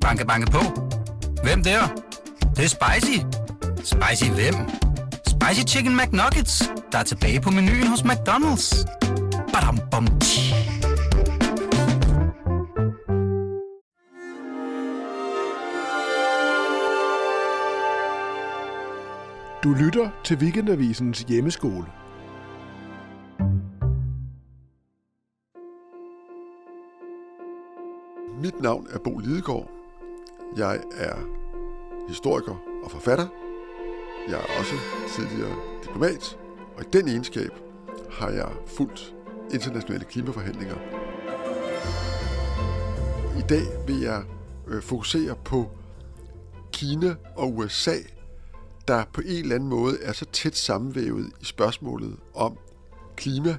[0.00, 0.58] Banke, banke på.
[1.42, 1.80] Hvem der?
[2.40, 3.18] Det, det er spicy.
[3.76, 4.54] Spicy hvem?
[5.26, 8.86] Spicy Chicken McNuggets, der er tilbage på menuen hos McDonald's.
[9.52, 10.54] Badum, bom, tji.
[19.64, 21.86] Du lytter til Weekendavisens hjemmeskole.
[28.38, 29.70] Mit navn er Bo Lidegaard.
[30.56, 31.16] Jeg er
[32.08, 33.26] historiker og forfatter.
[34.28, 34.74] Jeg er også
[35.16, 36.38] tidligere diplomat,
[36.76, 37.50] og i den egenskab
[38.10, 39.14] har jeg fulgt
[39.52, 40.76] internationale klimaforhandlinger.
[43.38, 44.22] I dag vil jeg
[44.68, 45.70] øh, fokusere på
[46.72, 47.96] Kina og USA,
[48.88, 52.56] der på en eller anden måde er så tæt sammenvævet i spørgsmålet om
[53.16, 53.56] klima,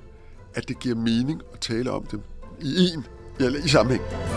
[0.54, 2.22] at det giver mening at tale om dem
[2.62, 3.06] i en
[3.40, 4.31] eller i sammenhæng.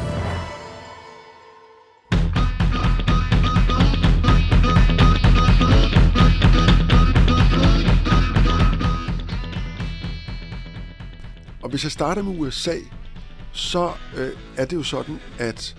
[11.84, 12.78] Hvis jeg starter med USA,
[13.52, 15.76] så øh, er det jo sådan, at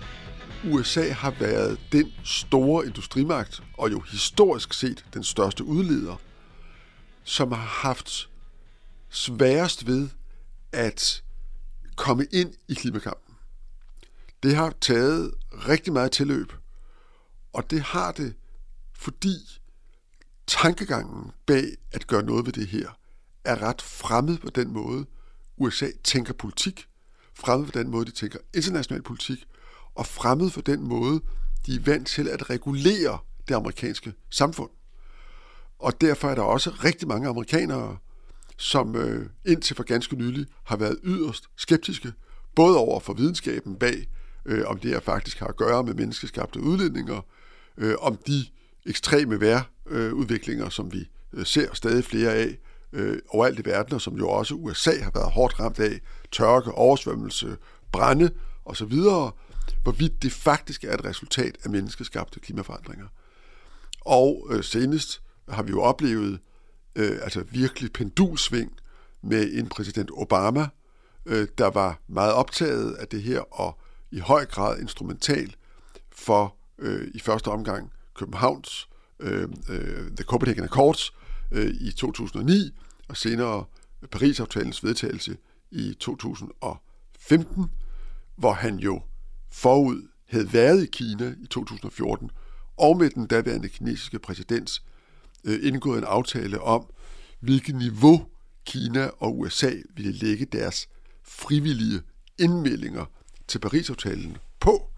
[0.64, 6.16] USA har været den store industrimagt, og jo historisk set den største udleder,
[7.24, 8.28] som har haft
[9.08, 10.08] sværest ved
[10.72, 11.22] at
[11.96, 13.34] komme ind i klimakampen.
[14.42, 16.52] Det har taget rigtig meget tilløb,
[17.52, 18.34] og det har det,
[18.92, 19.60] fordi
[20.46, 22.98] tankegangen bag at gøre noget ved det her
[23.44, 25.06] er ret fremmed på den måde,
[25.56, 26.88] USA tænker politik,
[27.34, 29.46] fremmed for den måde, de tænker international politik,
[29.94, 31.20] og fremmed for den måde,
[31.66, 33.18] de er vant til at regulere
[33.48, 34.70] det amerikanske samfund.
[35.78, 37.96] Og derfor er der også rigtig mange amerikanere,
[38.56, 42.12] som øh, indtil for ganske nylig har været yderst skeptiske,
[42.54, 44.08] både over for videnskaben bag,
[44.46, 47.20] øh, om det her faktisk har at gøre med menneskeskabte udledninger,
[47.78, 48.46] øh, om de
[48.86, 52.58] ekstreme vejrudviklinger, som vi øh, ser stadig flere af
[52.92, 56.00] øh, overalt i verden, og som jo også USA har været hårdt ramt af,
[56.32, 57.56] tørke, oversvømmelse,
[57.92, 58.30] brænde
[58.64, 58.94] osv.,
[59.82, 63.06] hvorvidt det faktisk er et resultat af menneskeskabte klimaforandringer.
[64.00, 66.40] Og øh, senest har vi jo oplevet
[66.96, 68.72] øh, altså virkelig pendulsving
[69.22, 70.68] med en præsident Obama,
[71.26, 73.78] øh, der var meget optaget af det her og
[74.10, 75.56] i høj grad instrumental
[76.12, 78.88] for øh, i første omgang Københavns
[79.20, 82.70] øh, øh, The Copenhagen Accords øh, Øh, i 2009
[83.08, 83.64] og senere
[84.10, 85.36] Paris-aftalens vedtagelse
[85.70, 87.64] i 2015,
[88.36, 89.02] hvor han jo
[89.50, 92.30] forud havde været i Kina i 2014,
[92.76, 94.82] og med den daværende kinesiske præsidents
[95.44, 96.86] øh, indgået en aftale om,
[97.40, 98.26] hvilket niveau
[98.66, 100.88] Kina og USA ville lægge deres
[101.22, 102.00] frivillige
[102.38, 103.04] indmeldinger
[103.48, 104.90] til Paris-aftalen på.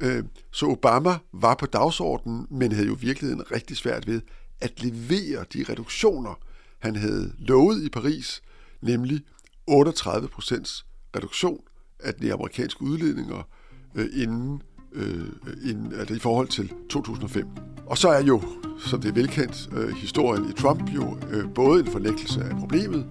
[0.00, 4.20] Øh, så Obama var på dagsordenen, men havde jo virkelig en rigtig svært ved
[4.60, 6.38] at levere de reduktioner,
[6.78, 8.42] han havde lovet i Paris,
[8.80, 9.20] nemlig
[9.66, 10.86] 38 procents
[11.16, 11.60] reduktion
[12.00, 13.48] af de amerikanske udledninger
[13.94, 14.62] øh, inden,
[14.92, 15.28] øh,
[15.64, 17.46] inden, altså i forhold til 2005.
[17.86, 18.42] Og så er jo,
[18.78, 23.06] som det er velkendt, øh, historien i Trump jo øh, både en fornægtelse af problemet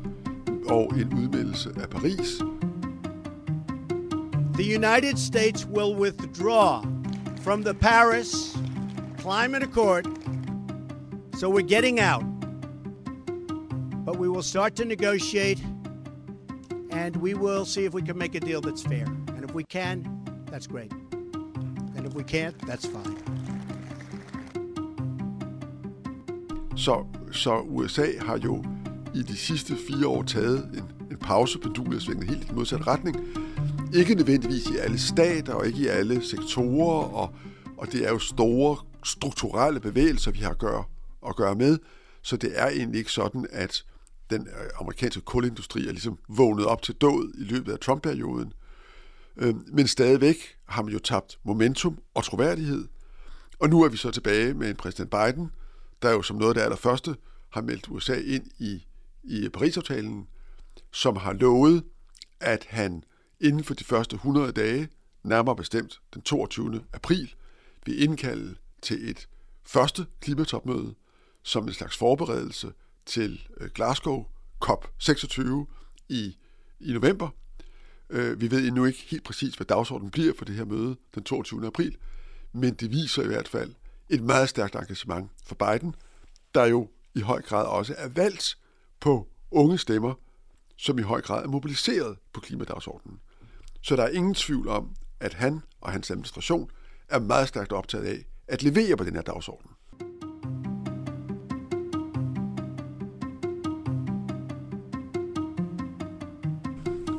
[0.67, 2.41] og en udmeldelse af Paris.
[4.53, 6.81] The United States will withdraw
[7.41, 8.57] from the Paris
[9.19, 10.05] Climate Accord,
[11.35, 12.23] so we're getting out.
[14.05, 15.61] But we will start to negotiate
[16.91, 19.05] and we will see if we can make a deal that's fair.
[19.35, 19.97] And if we can,
[20.51, 20.91] that's great.
[21.95, 23.17] And if we can't, that's fine.
[26.75, 28.63] Så, så USA har jo
[29.15, 32.87] i de sidste fire år taget en, en pause, pendulet svinget helt i den modsatte
[32.87, 33.17] retning.
[33.93, 37.29] Ikke nødvendigvis i alle stater og ikke i alle sektorer, og,
[37.77, 40.83] og det er jo store strukturelle bevægelser, vi har at gøre,
[41.29, 41.77] at gøre med,
[42.21, 43.85] så det er egentlig ikke sådan, at
[44.29, 48.53] den øh, amerikanske kulindustri er ligesom vågnet op til død i løbet af Trump-perioden.
[49.37, 52.87] Øhm, men stadigvæk har man jo tabt momentum og troværdighed.
[53.59, 55.51] Og nu er vi så tilbage med en præsident Biden,
[56.01, 57.15] der jo som noget af det allerførste
[57.49, 58.85] har meldt USA ind i,
[59.23, 60.27] i Paris-aftalen,
[60.91, 61.83] som har lovet,
[62.39, 63.03] at han
[63.39, 64.89] inden for de første 100 dage,
[65.23, 66.81] nærmere bestemt den 22.
[66.93, 67.33] april,
[67.85, 69.27] vil indkalde til et
[69.63, 70.95] første klimatopmøde
[71.45, 72.73] som en slags forberedelse
[73.05, 74.25] til øh, Glasgow
[74.65, 75.41] COP26
[76.09, 76.37] i,
[76.79, 77.29] i november.
[78.09, 81.23] Øh, vi ved endnu ikke helt præcis, hvad dagsordenen bliver for det her møde den
[81.23, 81.67] 22.
[81.67, 81.97] april,
[82.53, 83.73] men det viser i hvert fald
[84.09, 85.95] et meget stærkt engagement for Biden,
[86.55, 88.57] der jo i høj grad også er valgt
[88.99, 90.13] på unge stemmer,
[90.77, 93.19] som i høj grad er mobiliseret på klimadagsordenen.
[93.81, 96.69] Så der er ingen tvivl om, at han og hans administration
[97.09, 99.71] er meget stærkt optaget af at levere på den her dagsorden.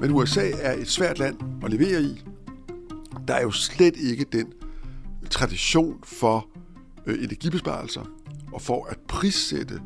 [0.06, 2.22] Men USA er et svært land at levere i.
[3.28, 4.52] Der er jo slet ikke den
[5.30, 6.48] tradition for
[7.06, 8.04] øh, energibesparelser
[8.52, 9.80] og for at prissætte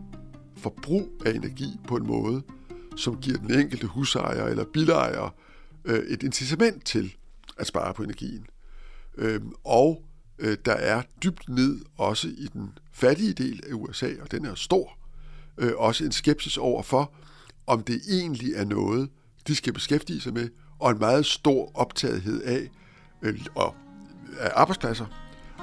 [0.56, 2.43] forbrug af energi på en måde,
[2.96, 5.34] som giver den enkelte husejer eller bilejer
[5.84, 7.14] øh, et incitament til
[7.58, 8.46] at spare på energien.
[9.19, 10.02] Øh, og
[10.38, 14.55] øh, der er dybt ned også i den fattige del af USA, og den er
[14.55, 14.99] stor,
[15.58, 17.12] øh, også en skepsis over for,
[17.66, 19.08] om det egentlig er noget,
[19.46, 20.48] de skal beskæftige sig med,
[20.78, 22.70] og en meget stor optagethed af,
[23.22, 23.75] øh, og,
[24.38, 25.06] af arbejdspladser,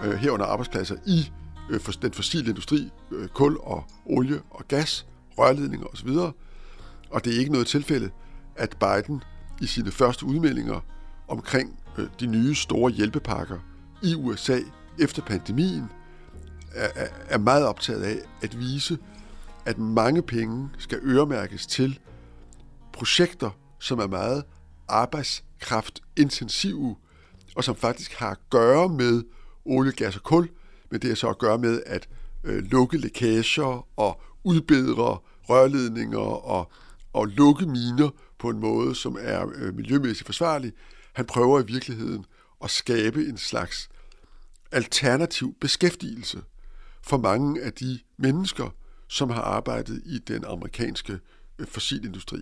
[0.03, 1.31] øh, herunder arbejdspladser i
[1.69, 5.07] øh, for den fossile industri, øh, kul og olie og gas,
[5.37, 6.09] rørledninger osv.
[7.09, 8.09] Og det er ikke noget tilfælde,
[8.55, 9.23] at Biden
[9.61, 10.79] i sine første udmeldinger
[11.27, 13.59] omkring øh, de nye store hjælpepakker
[14.03, 14.59] i USA
[14.99, 15.83] efter pandemien
[16.75, 18.97] er, er meget optaget af at vise,
[19.65, 21.99] at mange penge skal øremærkes til
[22.93, 24.43] projekter, som er meget
[24.87, 26.95] arbejdskraftintensive,
[27.55, 29.23] og som faktisk har at gøre med
[29.65, 30.49] olie, gas og kul,
[30.91, 32.07] men det er så at gøre med at
[32.43, 35.17] øh, lukke lækager og udbedre
[35.49, 36.71] rørledninger og,
[37.13, 38.09] og lukke miner
[38.39, 40.73] på en måde, som er øh, miljømæssigt forsvarlig.
[41.13, 42.25] Han prøver i virkeligheden
[42.63, 43.89] at skabe en slags
[44.71, 46.43] alternativ beskæftigelse
[47.01, 48.69] for mange af de mennesker,
[49.07, 51.19] som har arbejdet i den amerikanske
[51.59, 52.41] øh, fossilindustri.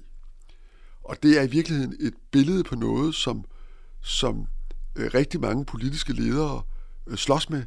[1.06, 3.46] Og det er i virkeligheden et billede på noget, som,
[4.02, 4.48] som
[4.96, 6.62] øh, rigtig mange politiske ledere
[7.07, 7.63] øh, slås med.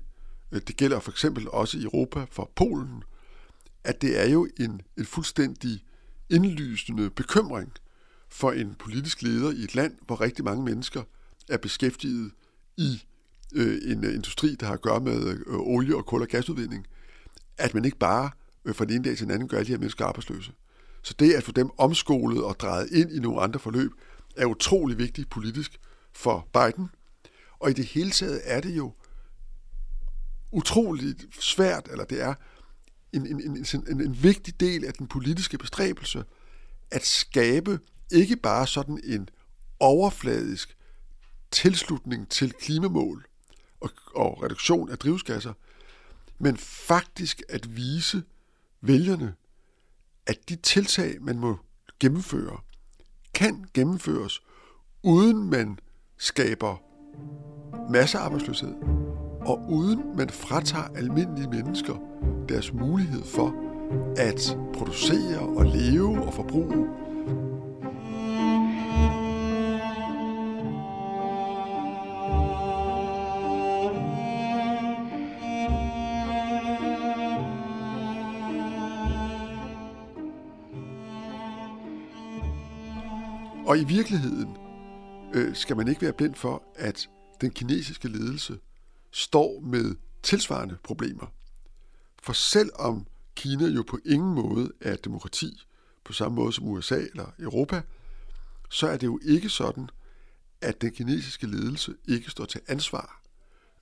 [0.52, 3.02] Øh, det gælder for eksempel også i Europa for Polen,
[3.85, 5.85] at det er jo en, en fuldstændig
[6.31, 7.73] indlysende bekymring
[8.29, 11.02] for en politisk leder i et land, hvor rigtig mange mennesker
[11.49, 12.31] er beskæftiget
[12.76, 13.05] i
[13.55, 16.87] øh, en industri, der har at gøre med øh, olie- og kul- og gasudvinding,
[17.58, 18.31] at man ikke bare
[18.64, 20.52] øh, fra den ene dag til den anden gør alle de her mennesker arbejdsløse.
[21.02, 23.90] Så det at få dem omskolet og drejet ind i nogle andre forløb,
[24.36, 25.80] er utrolig vigtigt politisk
[26.12, 26.88] for Biden.
[27.58, 28.92] Og i det hele taget er det jo
[30.52, 32.34] utroligt svært, eller det er
[33.12, 36.24] en, en, en, en, en vigtig del af den politiske bestræbelse,
[36.90, 37.80] at skabe
[38.12, 39.28] ikke bare sådan en
[39.80, 40.76] overfladisk
[41.50, 43.26] tilslutning til klimamål
[43.80, 45.52] og, og reduktion af drivhusgasser,
[46.38, 48.22] men faktisk at vise
[48.80, 49.34] vælgerne,
[50.28, 51.56] at de tiltag, man må
[52.00, 52.56] gennemføre,
[53.34, 54.40] kan gennemføres,
[55.02, 55.78] uden man
[56.19, 56.76] skaber
[57.92, 58.75] massearbejdsløshed,
[59.40, 61.94] og uden man fratager almindelige mennesker
[62.48, 63.54] deres mulighed for
[64.16, 66.88] at producere og leve og forbruge
[83.68, 84.56] Og i virkeligheden
[85.34, 87.08] øh, skal man ikke være blind for, at
[87.40, 88.58] den kinesiske ledelse
[89.10, 91.26] står med tilsvarende problemer.
[92.22, 95.62] For selvom Kina jo på ingen måde er demokrati,
[96.04, 97.82] på samme måde som USA eller Europa,
[98.70, 99.90] så er det jo ikke sådan,
[100.60, 103.22] at den kinesiske ledelse ikke står til ansvar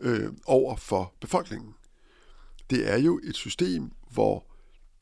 [0.00, 1.74] øh, over for befolkningen.
[2.70, 4.46] Det er jo et system, hvor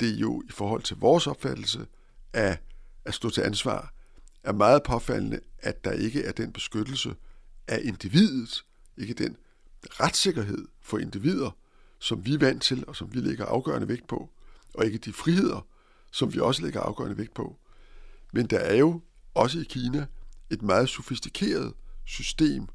[0.01, 1.87] det jo i forhold til vores opfattelse
[2.33, 2.59] af
[3.05, 3.94] at stå til ansvar
[4.45, 7.15] er meget påfaldende, at der ikke er den beskyttelse
[7.69, 8.65] af individet,
[8.97, 9.37] ikke den
[9.83, 11.51] retssikkerhed for individer,
[11.99, 14.31] som vi er vant til, og som vi lægger afgørende vægt på,
[14.75, 15.67] og ikke de friheder,
[16.13, 17.57] som vi også lægger afgørende vægt på.
[18.33, 19.01] Men der er jo
[19.35, 20.07] også i Kina
[20.51, 21.75] et meget sofistikeret
[22.05, 22.67] system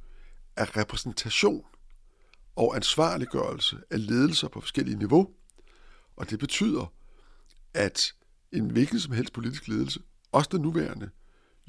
[0.56, 1.66] af repræsentation
[2.56, 5.30] og ansvarliggørelse af ledelser på forskellige niveau.
[6.16, 6.94] Og det betyder,
[7.74, 8.14] at
[8.52, 10.00] en hvilken som helst politisk ledelse,
[10.32, 11.10] også den nuværende,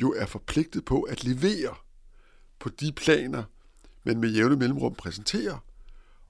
[0.03, 1.75] jo er forpligtet på at levere
[2.59, 3.45] på de planer,
[4.05, 5.59] man med jævne mellemrum præsenterer,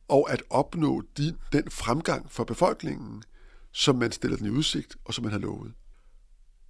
[0.08, 3.22] og at opnå de, den fremgang for befolkningen,
[3.72, 5.72] som man stiller den i udsigt, og som man har lovet.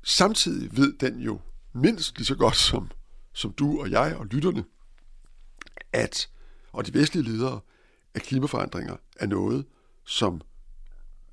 [0.02, 1.40] Samtidig ved den jo
[1.72, 2.90] mindst lige så godt som,
[3.32, 4.64] som du og jeg og lytterne,
[5.92, 6.28] at,
[6.72, 7.60] og de vestlige ledere,
[8.14, 9.66] at klimaforandringer er noget,
[10.04, 10.40] som,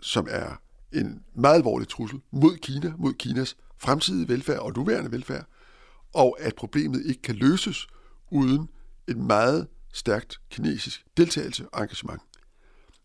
[0.01, 0.61] som er
[0.93, 5.45] en meget alvorlig trussel mod Kina, mod Kinas fremtidige velfærd og nuværende velfærd,
[6.17, 7.87] og at problemet ikke kan løses
[8.31, 8.69] uden
[9.07, 12.21] et meget stærkt kinesisk deltagelse og engagement.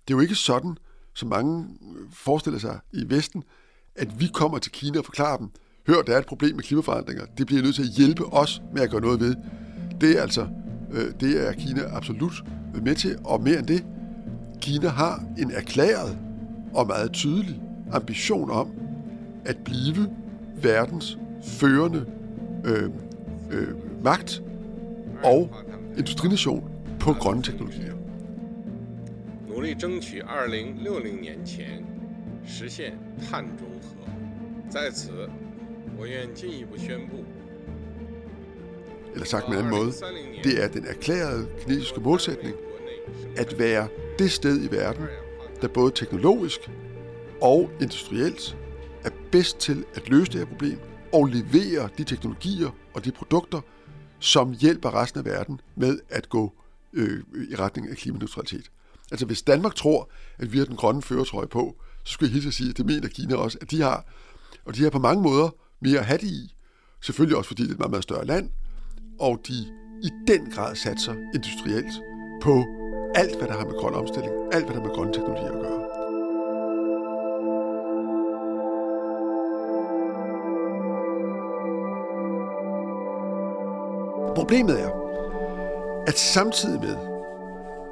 [0.09, 0.77] Det er jo ikke sådan,
[1.15, 3.45] som mange øh, forestiller sig i Vesten,
[3.95, 5.51] at vi kommer til Kina og forklarer dem,
[5.87, 8.83] hør, der er et problem med klimaforandringer, det bliver nødt til at hjælpe os med
[8.83, 9.37] at gøre noget ved.
[10.01, 10.49] Det er altså
[10.93, 13.85] øh, det er Kina absolut øh, med til, og mere end det,
[14.61, 16.19] Kina har en erklæret
[16.75, 18.71] og meget tydelig ambition om
[19.45, 20.11] at blive
[20.63, 22.07] verdens førende
[22.66, 22.90] øh,
[23.52, 24.42] øh, magt
[25.24, 25.50] og
[25.98, 27.94] industrination på grønne teknologier.
[29.48, 31.84] 努力争取2060年前
[32.46, 32.94] 实现
[33.30, 34.08] 碳中和。
[34.70, 35.10] 在此，
[35.98, 37.24] 我愿进一步宣布，
[39.14, 39.92] Eller sagt med en anden måde,
[40.44, 42.56] det er den erklærede kinesiske målsætning
[43.38, 43.88] at være
[44.20, 45.06] det sted i verden,
[45.62, 46.70] der både teknologisk
[47.42, 48.58] og industrielt
[49.06, 50.78] er bedst til at løse det her problem
[51.13, 53.61] og levere de teknologier og de produkter,
[54.19, 56.53] som hjælper resten af verden med at gå
[56.93, 58.71] øh, i retning af klimaneutralitet.
[59.11, 62.49] Altså hvis Danmark tror, at vi har den grønne føretrøje på, så skulle jeg hilse
[62.49, 64.05] at sige, at det mener Kina også, at de har.
[64.65, 65.49] Og de har på mange måder
[65.81, 66.55] mere at have det i.
[67.01, 68.51] Selvfølgelig også fordi det er et meget, meget større land,
[69.21, 69.55] og de
[70.03, 71.95] i den grad satser industrielt
[72.43, 72.65] på
[73.15, 75.61] alt, hvad der har med grøn omstilling, alt, hvad der har med grønne teknologier at
[75.63, 76.02] gøre.
[84.35, 84.91] Problemet er,
[86.07, 86.97] at samtidig med,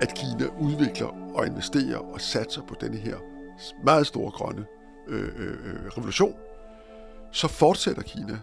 [0.01, 3.17] at Kina udvikler og investerer og satser på denne her
[3.85, 4.67] meget store grønne
[5.09, 6.35] øh, øh, øh, revolution,
[7.33, 8.39] så fortsætter Kina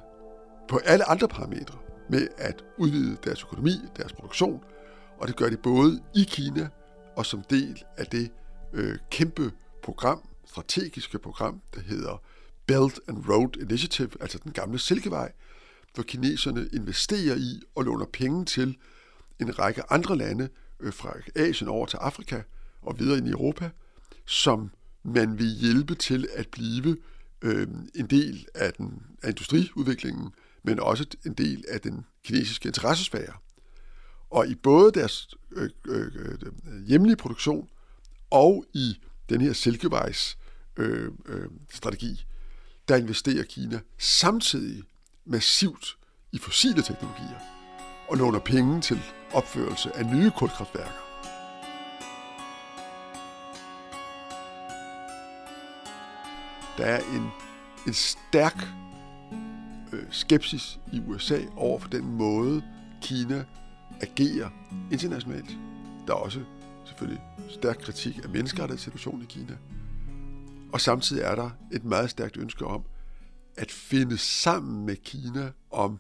[0.68, 1.78] på alle andre parametre
[2.10, 4.64] med at udvide deres økonomi, deres produktion,
[5.18, 6.68] og det gør de både i Kina
[7.16, 8.32] og som del af det
[8.74, 9.52] øh, kæmpe
[9.84, 12.22] program, strategiske program, der hedder
[12.66, 15.32] Belt and Road Initiative, altså den gamle Silkevej,
[15.94, 18.78] hvor kineserne investerer i og låner penge til
[19.40, 22.42] en række andre lande øh, fra Asien over til Afrika
[22.82, 23.70] og videre ind i Europa,
[24.26, 24.72] som
[25.04, 26.98] man vil hjælpe til at blive
[27.42, 30.30] øh, en del af, den, af industriudviklingen,
[30.64, 33.34] men også en del af den kinesiske interessesfære.
[34.30, 37.70] Og i både deres øh, øh, øh, hjemlige produktion
[38.30, 40.38] og i den her Silkevejs
[40.78, 42.26] øh, øh, strategi,
[42.88, 44.84] der investerer Kina samtidig
[45.28, 45.98] massivt
[46.32, 47.40] i fossile teknologier
[48.10, 49.00] og låner penge til
[49.34, 51.08] opførelse af nye kulkraftværker.
[56.78, 57.28] Der er en,
[57.88, 58.68] en stærk
[59.94, 62.64] øh, skepsis i USA over for den måde,
[63.02, 63.46] Kina
[64.02, 64.50] agerer
[64.92, 65.58] internationalt.
[66.08, 66.40] Der er også
[66.86, 69.58] selvfølgelig stærk kritik af menneskerettighedssituationen i Kina.
[70.74, 72.84] Og samtidig er der et meget stærkt ønske om
[73.58, 76.00] at finde sammen med Kina om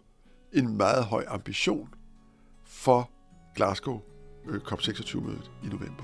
[0.53, 1.89] en meget høj ambition
[2.63, 3.11] for
[3.55, 4.01] Glasgow
[4.47, 6.03] øh, COP26-mødet i november.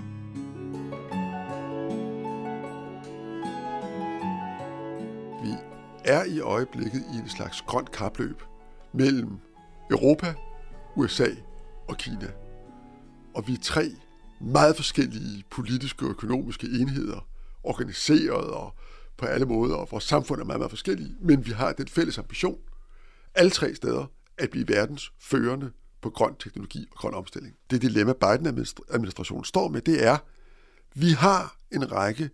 [5.44, 5.54] Vi
[6.06, 8.42] er i øjeblikket i en slags grønt kapløb
[8.94, 9.40] mellem
[9.92, 10.34] Europa,
[10.96, 11.28] USA
[11.88, 12.32] og Kina.
[13.36, 13.92] Og vi er tre
[14.42, 17.28] meget forskellige politiske og økonomiske enheder,
[17.64, 18.76] organiseret og
[19.18, 22.18] på alle måder, og vores samfund er meget, meget forskellige, men vi har den fælles
[22.18, 22.60] ambition,
[23.36, 24.06] alle tre steder,
[24.38, 27.56] at blive verdens førende på grøn teknologi og grøn omstilling.
[27.70, 30.18] Det dilemma, Biden-administrationen står med, det er,
[30.94, 32.30] vi har en række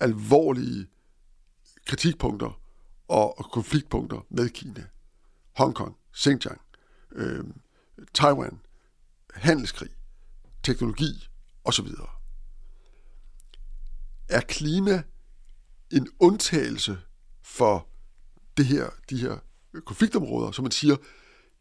[0.00, 0.86] alvorlige
[1.86, 2.60] kritikpunkter
[3.08, 4.84] og konfliktpunkter med Kina.
[5.56, 6.60] Hongkong, Xinjiang,
[7.12, 7.44] øh,
[8.14, 8.60] Taiwan,
[9.34, 9.90] handelskrig,
[10.62, 11.28] teknologi
[11.64, 11.86] osv.
[14.28, 15.02] Er klima
[15.92, 16.98] en undtagelse
[17.42, 17.88] for
[18.56, 19.38] det her, de her
[19.84, 20.96] konfliktområder, så man siger,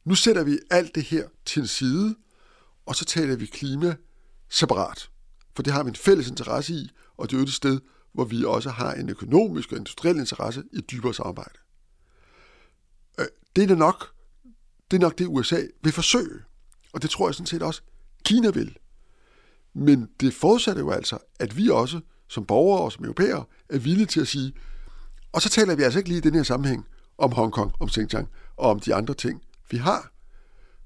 [0.05, 2.15] nu sætter vi alt det her til en side,
[2.85, 3.95] og så taler vi klima
[4.49, 5.09] separat.
[5.55, 7.79] For det har vi en fælles interesse i, og det er jo et sted,
[8.13, 11.59] hvor vi også har en økonomisk og industriel interesse i et dybere samarbejde.
[13.19, 14.15] Øh, det er nok
[14.91, 16.39] det, er nok det USA vil forsøge,
[16.93, 17.81] og det tror jeg sådan set også,
[18.25, 18.77] Kina vil.
[19.73, 21.99] Men det forudsætter jo altså, at vi også
[22.31, 24.53] som borgere og som europæere er villige til at sige,
[25.31, 28.29] og så taler vi altså ikke lige i den her sammenhæng om Hongkong, om Xinjiang
[28.57, 30.11] og om de andre ting, vi har.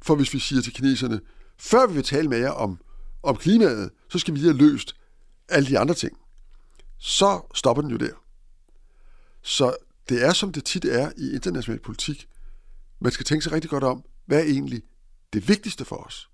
[0.02, 1.22] For hvis vi siger til kineserne,
[1.58, 2.80] før vi vil tale med jer om,
[3.24, 4.96] om klimaet, så skal vi lige have løst
[5.50, 6.18] alle de andre ting.
[6.98, 8.14] Så stopper den jo der.
[9.42, 9.76] Så
[10.10, 12.28] det er, som det tit er i international politik.
[13.00, 14.84] Man skal tænke sig rigtig godt om, hvad er egentlig
[15.34, 16.30] det vigtigste for os?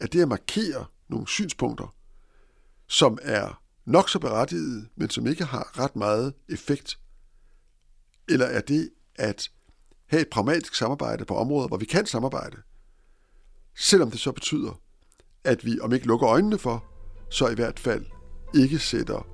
[0.00, 1.94] Er det at markere nogle synspunkter,
[2.88, 6.98] som er nok så berettiget, men som ikke har ret meget effekt?
[8.28, 9.50] Eller er det at
[10.06, 12.56] have et pragmatisk samarbejde på områder, hvor vi kan samarbejde,
[13.76, 14.80] selvom det så betyder,
[15.44, 16.84] at vi, om ikke lukker øjnene for,
[17.30, 18.06] så i hvert fald
[18.54, 19.26] ikke sætter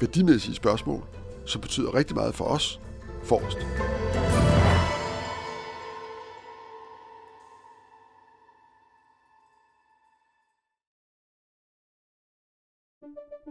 [0.00, 1.04] værdimæssige spørgsmål,
[1.46, 2.80] som betyder rigtig meget for os,
[3.24, 4.35] forrest.